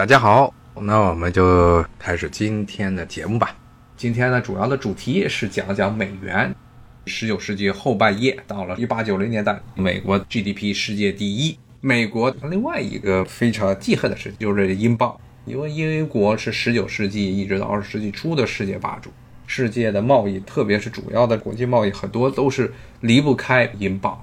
[0.00, 3.54] 大家好，那我们就开始今天的节目吧。
[3.98, 6.54] 今天呢，主要的主题是讲讲美元。
[7.04, 11.58] 十九世纪后半叶到了一八九零年代，美国 GDP 世界第一。
[11.82, 19.10] 美国另外一个非常记恨的事情就是英镑，因为英国是十九世纪一直到二十世纪初的世界霸主，
[19.46, 22.72] 世界的贸易，特别是主要的国际贸易，很多都是
[23.02, 24.18] 离不开英镑。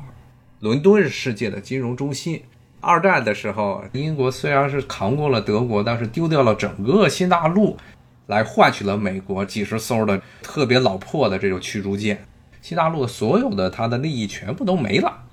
[0.60, 2.42] 伦敦是世界的金融中心。
[2.88, 7.76] 二战的时候，英国虽然是扛过了德国，但是丢掉了整个新大陆，
[8.28, 12.24] 来换取了美国几十艘的特别老破的这种驱逐舰。
[12.62, 15.26] 新大陆所有的它的利益全部都没了，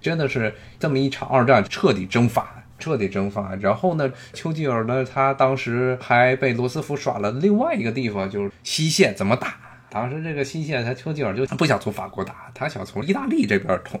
[0.00, 3.54] 真的是这么一场二战彻底蒸发，彻底蒸发。
[3.54, 9.54] 然后呢，丘吉尔呢，他当时还被罗斯福耍了另外一个地方，就是西线怎么打。
[9.88, 14.00] 当时这个西线，他丘吉尔就不想从法国打，他想从意大利这边捅。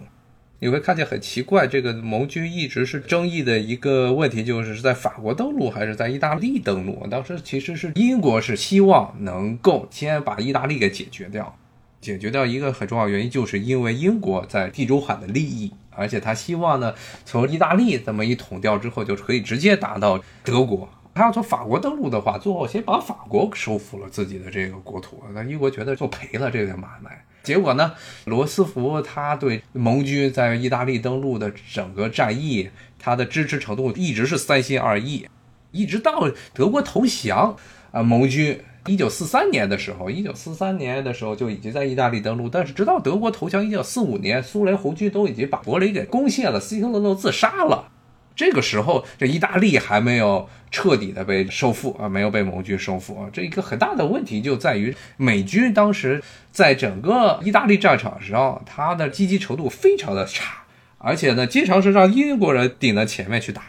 [0.58, 7.06] 你会看见很奇怪，这个盟军一直是争议的一个问题，就是是在法国登陆还是在意大利登陆。
[7.10, 11.54] 当时其实是英国是希望能够先把意大利给解决掉，
[12.00, 16.94] 解决掉一个很重要原因，就是因为英国在地中海的利益，而且他希望呢
[17.26, 20.88] 从意大利这么一统掉之后，就可以直接打到德国。
[21.14, 27.24] 他要从法国登陆的话，最后先把法国收复了自己的这个国土，那英国觉得就赔了这个买卖。
[27.46, 27.92] 结果呢？
[28.24, 35.28] 罗斯福他对盟军在意大利登陆的整个战役，他的支持程度一直是三心二意，
[35.70, 37.56] 一直到德国投降
[37.92, 47.92] 啊，盟军一九四三年的时候，一九四三年的时候就已经在意大利登陆，但是直到德国投降一九四五年，苏联红军都已经把柏林给攻陷了，希特勒都自杀了。
[48.36, 53.30] 这个时候，这意大利还没有彻底的被收复啊，没有被盟军收复啊。
[53.32, 60.64] 这一个很大的问题就在于，美军当时在整个意大利战场上，他的积极程度非常的差，
[60.98, 63.62] 而且呢，经常是让英国人顶在前面去打。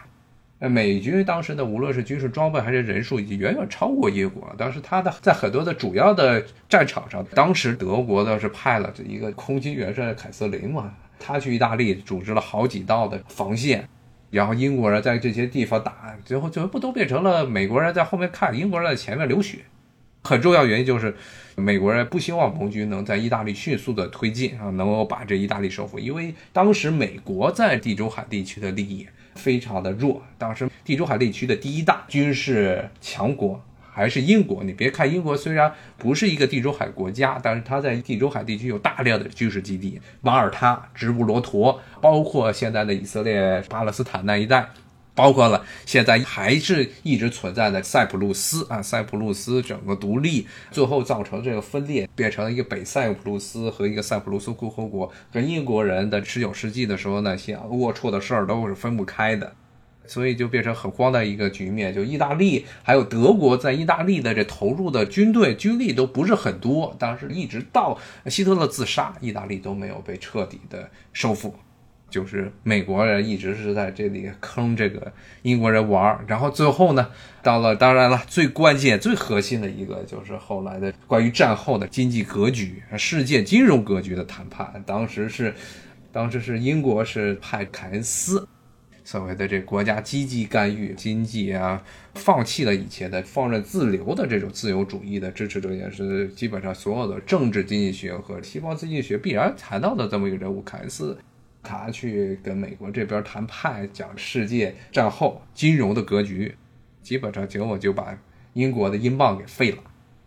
[0.60, 4.56] 呃，美军当时呢，无论是军事装备还是人数，已经远远超过英国了。
[4.58, 13.88] 当时他的在很多的主要的战场上，当时德国的是派了这一个空军元帅凯瑟琳嘛，他去意大利组织了好几道的防线。
[14.30, 19.60] 然后英国人在这些地方打，最后最后不都变成了美国人在后面看，英国人在前面流血。
[20.24, 21.16] 很重要原因就是，
[21.56, 33.64] 美国人不希望盟军能在意大利迅速的推进啊，能够把这意大利收复，因为当时美国在地中海地区的利益非常的弱，当时地中海地区的第一大军事强国。
[33.98, 44.70] 还是英国，你别看英国虽然不是一个地中海国家，但是它在地中海地区有大量的军事基地，马耳他、直布罗陀，包括现在的以色列、巴勒斯坦那一带，
[45.16, 59.52] 包括了现在还是一直存在的塞浦路斯啊，塞浦路斯整个独立，最后造成这个分裂，变成了一个北塞浦路斯和一个塞浦路斯共和国，跟英国人的十九世纪的时候那些龌龊的事儿都是分不开的。
[60.08, 71.54] 所以就变成很慌的一个局面，就意大利还有德国在意大利的这投入的军队军力都不是很多，当时一直到希特勒自杀，意大利都没有被彻底的收复，
[72.10, 77.10] 就是美国人一直是在这里坑这个英国人玩然后最后呢，
[77.44, 85.54] 到了当然了最关键最核心的一个就是后来的关于战后的经济格局、世界金融格局的谈判，当时是，
[86.12, 88.48] 当时是英国是派凯恩斯。
[89.08, 91.82] 所谓的这国家积极干预经济啊，
[92.16, 101.18] 放弃了以前的放任自流的这种自由主义的支持者，也是基本上所有的政治经济学和西方经济学必然谈到的这么一个人物凯恩斯，
[101.64, 106.54] 他去跟美国这边谈判，讲世界战后金融的格局，
[107.02, 108.20] 基本上结果就把
[108.52, 109.78] 英国的英镑给废了。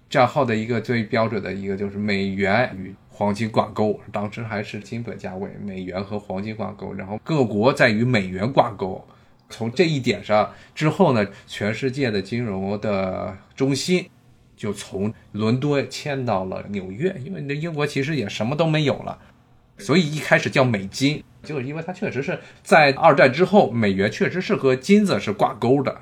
[0.09, 2.95] 战后的一个最标准的一个就是美元与。
[3.21, 9.07] 黄金挂钩，当时还是金本价位，美元和黄金挂钩，然后各国在与美元挂钩。
[9.51, 14.09] 从这一点上之后呢，全世界的金融的中心
[14.57, 19.19] 就从伦敦迁到了纽约，因为那英国其实也什么都没有了，
[19.77, 26.01] 所以一开始叫美金，就是因为它确实是在二战之后，美元确实是和金子是挂钩的。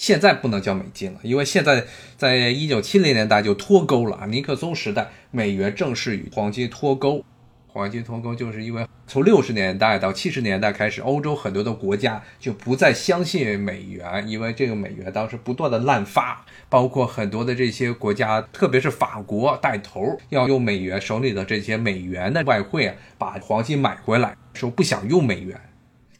[0.00, 1.84] 现在不能叫美金了，因为现在
[2.16, 4.24] 在一九七零年代就脱钩了啊。
[4.24, 7.22] 尼克松时代，美元正式与黄金脱钩。
[7.66, 25.60] 黄金脱钩就是因为从六十年代到七十年代开始，欧洲很多的国家就不再相信美元，因为这个美元当时不断的滥发，包括很多的这些国家，特别是法国带头要用美元手里的这些美元的外汇啊，把黄金买回来，说不想用美元。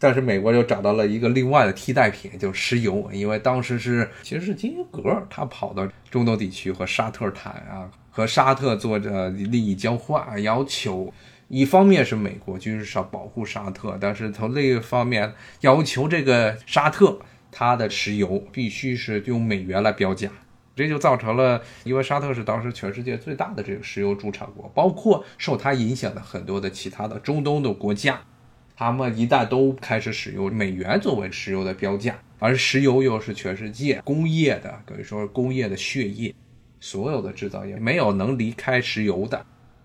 [0.03, 11.13] 但是美国又找到了一个另外的替代品，就是石油，因为当时是其实是金英格他跑到中东地区和沙特谈啊，和沙特做着利益交换，要求
[11.49, 15.31] 一方面是美国军事上保护沙特，但是从另一方面
[15.61, 17.19] 要求这个沙特
[17.53, 20.31] 它的石油必须是用美元来标价，
[20.75, 28.19] 这就造成了，因为沙特是当时全世界最大的这个石油主产国，包括受它影响的很多的其他的中东的国家，
[28.81, 36.35] 他们一旦都开始使用美元作为石油的标价，而石油又是全世界工业的可以说工业的血液，
[36.81, 39.45] 所有的制造业没有能离开石油的。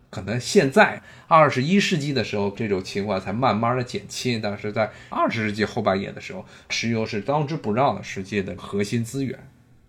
[0.10, 9.38] 可能现在二十一世纪的时候，这种情况才慢慢的减轻，但是在二十世纪后半叶的时候，石油是当之不让的世界的核心资源。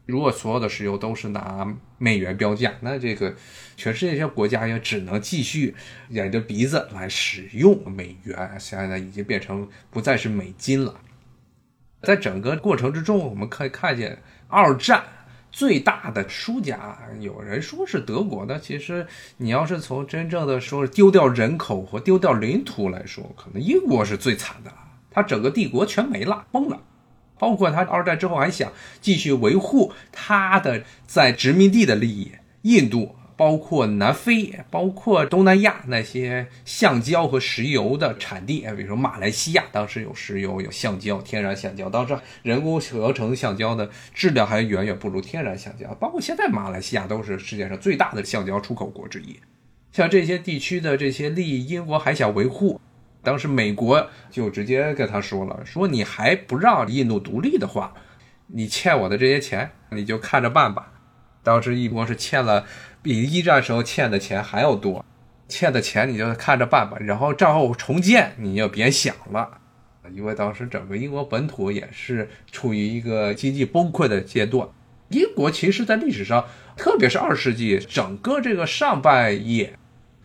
[0.07, 1.67] 如果所有的石油都是拿
[1.99, 3.35] 美元标价，那这个
[3.77, 5.75] 全世界这些国家也只能继续
[6.09, 10.99] 掩着鼻子来使用美元，现在已经变成不再是美金了。
[12.03, 15.05] 在整个过程之中，我们可以看见二战。
[15.53, 19.07] 最大的输家，有人说是德国的，其实
[19.39, 24.71] 你要是从真正的说丢掉人口和丢掉领土来说，可能英国是最惨的
[25.11, 26.79] 它，整个帝国全没了，崩了，
[27.39, 33.17] 包括他二战之后还想继续维护他的在殖民地的利益，印度。
[33.39, 45.93] 包括南非，包括东南亚那些橡胶和石油的产地，比如说马来西亚，当时有石油、有橡胶、天然橡胶，当时人工合成橡胶的质量还远远不如天然橡胶。
[46.01, 49.37] 包括现在马来西亚都是世界上最大的橡胶出口国之一。
[49.93, 52.81] 像这些地区的这些利益，英国还想维护，
[53.27, 57.93] 当时美国就直接跟他说了：“说你还不让印度独立的话，
[58.47, 60.93] 你欠我的这些钱，你就看着办吧。”
[61.43, 62.65] 当时英国是欠了。
[63.03, 65.05] 比一战时候欠的钱还要多，
[65.49, 66.97] 欠的钱你就看着办吧。
[67.01, 69.59] 然后战后重建你就别想了，
[70.13, 74.69] 因为当时整个英国本土也是处于一个经济崩溃的阶段。
[75.09, 76.45] 英国其实在历史上，
[76.77, 79.77] 特别是二世纪整个这个上半叶，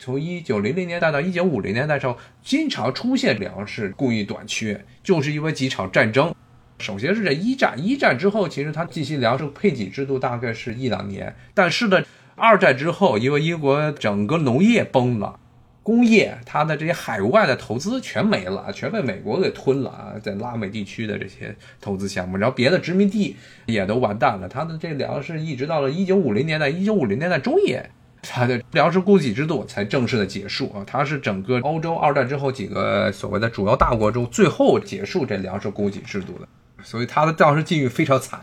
[0.01, 6.33] 从一九零零年代到一九五零年代时候，经常出现粮食供应短缺，就是因为几场战争。
[6.79, 12.03] 首先是这一战，一战之后其实它进行粮食配给制度大概是一两年，但是呢。
[12.35, 15.37] 二战之后，因为英国整个农业崩了，
[15.83, 23.35] 工业它的这些海外的投资全没了，全被美国给吞了啊，在拉美地区的这些投资项目，然后别的殖民地
[23.67, 24.49] 也都完蛋了。
[24.49, 30.83] 它的这粮食一直到了一九五零年代，一九五零年代中叶，它的粮食供给制度才正式的结束啊。
[30.85, 36.47] 它是整个欧洲二战之后几个所谓的主要大国中最后结束这粮食供给制度的，
[36.83, 38.39] 所以它的当时境遇非常惨。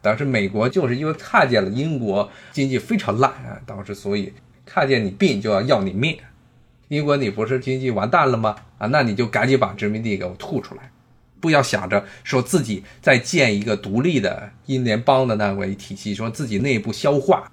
[0.00, 4.32] 当时美国就是因为看见了英国经济非常烂啊，当时所以
[4.66, 6.16] 看见你病就要要你命。
[6.88, 8.54] 英国你不是经济完蛋了吗？
[8.78, 10.90] 啊，那你就赶紧把殖民地给我吐出来，
[11.40, 17.50] 不要想着说自己再建一个独立的英联邦的那个体系，说自己内部消化。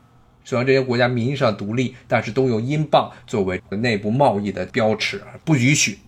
[0.50, 6.00] 虽然这些国家名义上独立，但是都用英镑作为内部贸易的标尺，不允许，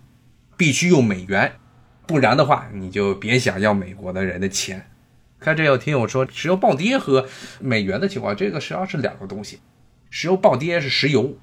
[0.57, 1.51] 必须用美元，
[2.07, 4.87] 不然的话你就别想要美国的人的钱。
[5.39, 7.27] 看这有听友说石油暴跌和
[7.59, 9.59] 美元的情况，这个实际上是两个东西。
[10.09, 11.37] 石油暴跌是石油，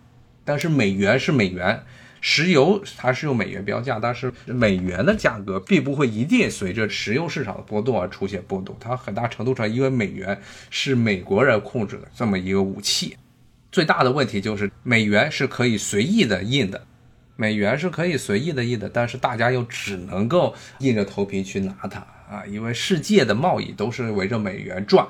[0.44, 1.84] 但是美元是美元。
[2.20, 8.76] 石油它是用美元标价，但是美元的价格并不会一定随着石油市场的波动而出现波动。
[8.80, 13.16] 它很大程度上因为美元是美国人控制的这么一个武器。
[13.70, 16.86] 最大的问题就是美元是可以随意的印的，
[17.36, 21.98] 美元是可以随意的印的，但是大家又只能够硬着头皮去拿它。
[22.30, 25.06] 啊，因为世界的贸易都是围着美元转，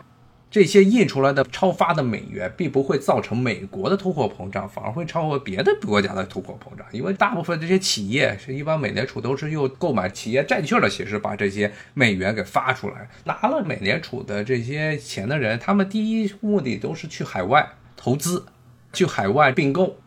[0.50, 6.86] 这些印出来的超发的美元并不会造成美国的通货膨胀，反而会超过别的国家的通货膨胀。
[6.90, 18.46] 因为大部分这些企业是一般美联储都是用购买企业债券的形式把这些美元给发出来，拿了美联储的这些钱的人，他们第一目的都是去海外投资，
[18.92, 19.98] 去海外并购。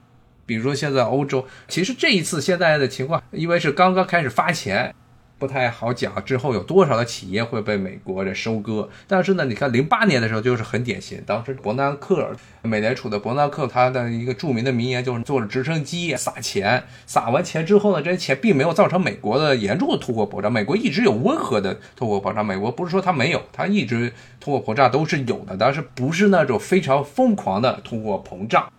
[0.47, 4.93] 比如说现在欧洲，其实这一次现在的情况，因为是刚刚开始发钱。
[5.41, 8.87] 不太好讲，之后有多少的企业会被美国人收割？
[9.07, 12.29] 但是呢，你看零八年的时候就是很典型，当时伯南克，
[12.61, 28.71] 美联储的伯南克，他的一个著名的名言就是坐着直升机撒钱，撒完钱之后呢，这些钱并没有造成美国的严重的通货膨胀，美国一直有温和的通货膨胀，美国不是说它没有，它一直通货膨胀都是有的，但是不是那种非常疯狂的通货膨胀。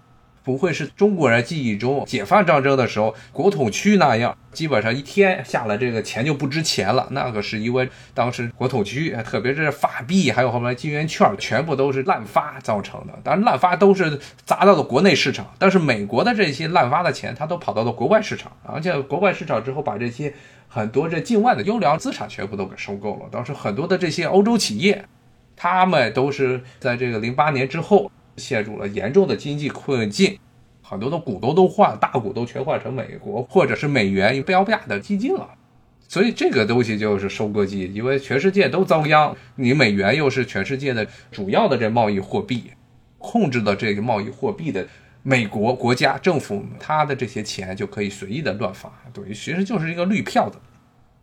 [0.45, 7.07] 不会是中国人记忆中解放战争的时候国统区那样，基本上一天下来这个钱就不值钱了。
[7.11, 13.13] 那个是因为当时国统区，特别是法币，还有后面金圆券，全部都是滥发造成的。
[13.23, 20.35] 当然滥发都是砸到了国内市场，但是美国的这些滥发的钱，它都跑到了国外市场，而且国外市场之后把这些
[20.69, 23.29] 很多这境外的优良资产全部都给收购了。
[23.31, 25.05] 当时很多的这些欧洲企业，
[25.55, 28.11] 他们都是在这个零八年之后。
[28.37, 30.39] 陷入了严重的经济困境，
[30.83, 35.49] 很多的股东都换，大股东全换成美国或者是美元标价的基金了。
[36.09, 42.65] 所以这个东西就是收割机，因为全世界都遭殃，你美元又是全世界的主要的这贸易货币，
[43.17, 44.87] 控制的这个贸易货币的
[45.23, 50.59] 美国国家政府，他的这些钱就可以随意的乱发，等于，其实就是一个绿票子，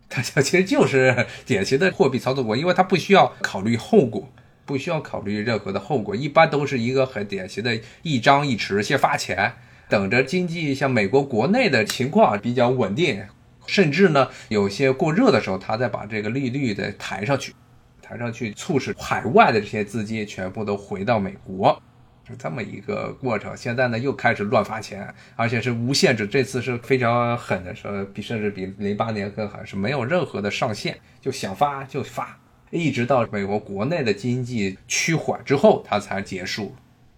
[0.08, 4.28] 它其实就是典型的货币操作国，因为它不需要考虑后果，
[4.70, 9.52] 不需要考虑任何的后果，一般都是一个很典型的一张一弛，先发钱，
[9.88, 13.24] 等着经济像美国国内的情况比较稳定。
[13.66, 17.52] 甚至呢，有些过热的时候，他再把这个利率再抬上去，
[18.00, 21.82] 抬上去，促使海外的这些资金全部都回到美国，
[22.28, 23.56] 是这么一个过程。
[23.56, 32.39] 现在呢，又开始乱发钱，而且是无限制，这次是非常狠的，说比甚至比零八年更狠，是没有任何的上限，就想发就发，
[32.70, 36.74] 一直到美国国内的经济趋缓之后，它才结束。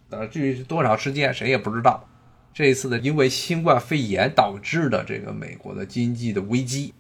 [0.08, 2.08] 呃，至于多少时间，谁也不知道。
[2.54, 6.92] 这一次呢，因为新冠肺炎导致的这个美国的经济的危机，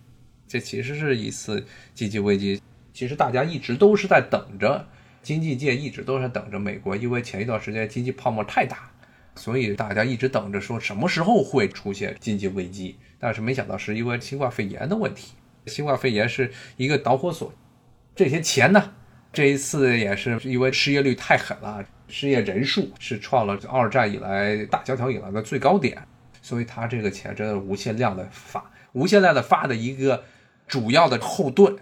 [0.48, 2.60] 这其实是一次经济危机。
[2.92, 4.86] 其实大家一直都是在等着，
[5.22, 8.90] 经济界一直都是等着美国，因为前一段时间经济泡沫太大，
[9.34, 12.96] 所以大家一直等着说什么时候会出现经济危机。
[13.18, 15.32] 但是没想到是因为新冠肺炎的问题，
[15.66, 17.52] 新冠肺炎是一个导火索。
[18.14, 18.92] 这些钱呢，
[19.32, 21.84] 这一次也是因为失业率太狠了。
[22.08, 25.96] 失业人数是创了二战以来大萧条以来的最高点，
[26.42, 30.22] 所以他这个钱真的无限量的发，无限量的发的一个
[30.66, 31.74] 主要的后盾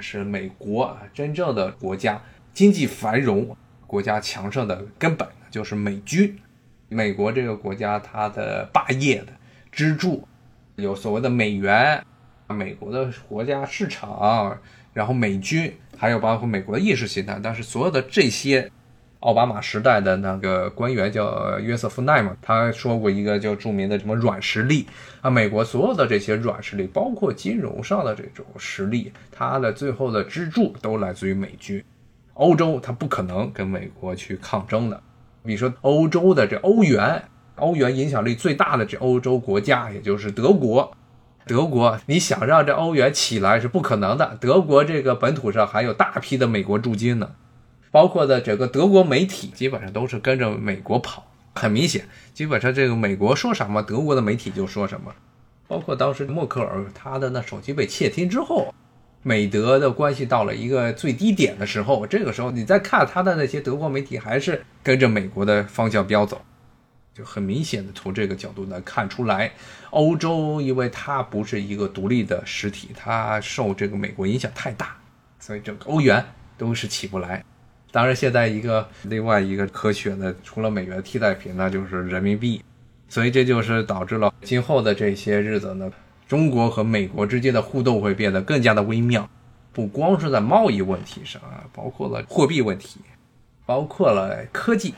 [0.00, 2.20] 是美国啊真正的国家
[2.52, 3.56] 经济繁荣、
[3.86, 6.36] 国家强盛的根本就是美军。
[6.88, 9.32] 美国这个国家它的霸业的
[9.70, 10.26] 支柱
[10.74, 12.04] 有所谓的美元、
[12.48, 14.58] 美国的国家市场，
[14.98, 18.68] 然后美军，还有包括美国的意识形态，但是所有的这些。
[19.20, 24.86] 奥巴马时代的那个官员叫约瑟夫奈嘛，他说过一个叫著名的什么软实力
[25.20, 31.82] 啊，美国所有的这些软实力，包括金融上的这种实力，它的最后的支柱都来自于美军。
[32.34, 35.02] 欧洲它不可能跟美国去抗争的。
[35.44, 37.20] 比如说欧洲的这欧元，
[37.56, 40.96] 欧元影响力最大的这欧洲国家，也就是德国。
[41.48, 47.30] 德国你想让这欧元起来是不可能的，德国这个本土上还有大批的美国驻军呢。
[47.90, 55.10] 包括的整个德国媒体基本上都是跟着美国跑，很明显，基本上这个美国说什么，德国的媒体就说什么。
[55.66, 58.74] 包括当时默克尔他的那手机被窃听之后，
[59.22, 66.42] 美德的关系到了一个最低点的时候，这个时候你再看他的那些德国媒体还是跟着美国的方向飙走，
[67.14, 69.52] 就很明显的从这个角度来看出来，
[69.90, 74.96] 欧洲因为它不是一个独立的实体，它受这个美国影响太大，
[75.38, 76.24] 所以整个欧元
[76.56, 77.44] 都是起不来。
[77.90, 82.62] 当然，现在一个另外一个可选的，除了美元替代品，那就是人民币。
[83.08, 85.90] 所以这就是导致了今后的这些日子呢，
[86.28, 89.28] 中国和美国之间的互动会变得更加的微妙。
[89.72, 93.00] 不光是在贸易问题上啊，包括了货币问题，
[93.64, 94.94] 包括了科技，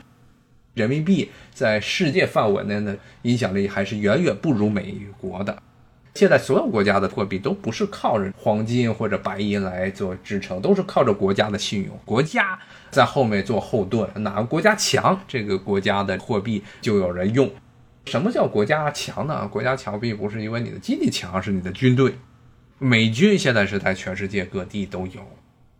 [0.73, 5.61] 人民币在世界范围内的影响力还是远远不如美国的。
[6.13, 12.59] 现在所有国家的货币都不是靠着黄金或者白银来做支撑，都是靠着国家的信用，国家
[12.89, 14.09] 在后面做后盾。
[14.15, 17.49] 哪个国家强，这个国家的货币就有人用。
[18.05, 19.47] 什么叫国家强呢？
[19.47, 22.15] 国家强并不是因为你的经济强，是你的军队。
[22.77, 25.21] 美军现在是在全世界各地都有，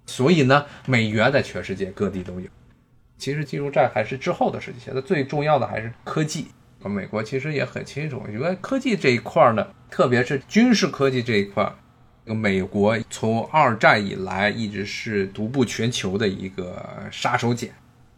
[0.05, 2.48] 所以呢，美元在全世界各地都有。
[3.21, 6.47] 其实进入战还是之后的事情，现在最重要的还是科技。
[6.83, 11.71] 美国其实也很清楚，因为科技这一块呢，特别是军事科技这一块，
[12.25, 17.69] 美国从二战以来一直是独步全球的一个杀手锏。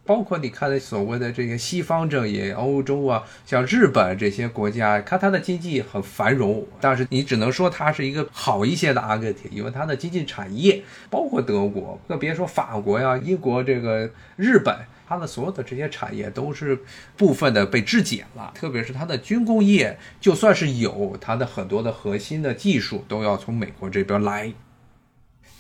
[0.05, 14.75] 包括你看所谓的这些西方阵营，欧洲啊，像日本这些国家，看它的经济很繁荣，但是你只能说它是一个好一些的阿根廷，因为它的经济产业，包括德国，更别说法国呀、英国这个日本。
[15.05, 16.79] 它的所有的这些产业都是
[17.17, 24.51] 部分的被质检了，特别是它的军工业，就算是有它的很多的核心的技术，都要从美国这边来。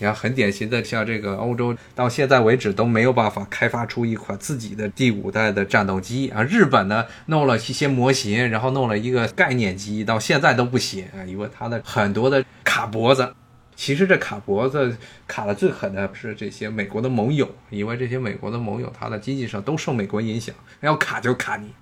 [0.03, 6.43] 你看，很典型的，像这个欧洲到现在为止都没有办法开发出一款自己的第五代的战斗机啊。
[6.43, 13.33] 日本呢，弄了一些模型，然后弄了一个概念机，到现在都不行啊，因为它的很多的卡脖子。
[13.77, 21.73] 其实这卡脖子卡的最狠的是这些美国的盟友，因为这些美国的盟友，他的经济上都受美国影响，要卡就卡你。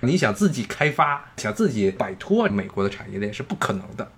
[0.00, 4.10] 你想自己开发，想自己摆脱美国的产业链是不可能的。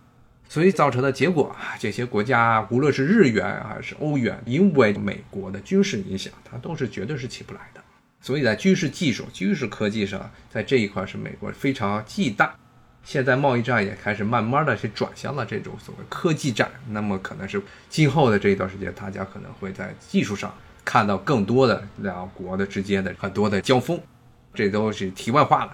[0.49, 7.83] 所以造成的结果啊，这些国家无论是日元还是欧元，因为美国的军事影响，它都是绝对是起不来的。
[8.21, 12.49] 所以在军事技术、军事科技上，在这一块是美国非常忌惮。
[13.05, 20.53] 现在贸易战也开始慢慢的去转向了这种所谓科技战，那么可能是今后的这一段时间，大家可能会在技术上
[20.85, 23.99] 看到更多的两国的之间的很多的交锋，
[24.53, 25.73] 这都是题外话了。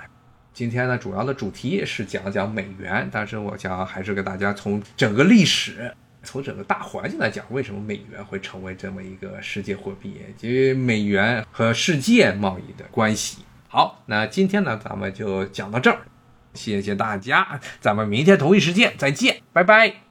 [0.55, 5.93] 今天呢，主要的主题是讲讲美元，但是我想还是给大家从整个历史、
[6.23, 13.39] 从整个大环境来讲，为什么美元会成为这么一个世界货币，以及美元和世界贸易的关系。
[13.67, 15.99] 好，那今天呢，咱们就讲到这儿。
[16.53, 20.04] 谢谢大家，咱们明天同一时间再见，拜拜。